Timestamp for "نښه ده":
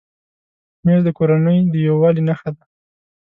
2.27-2.63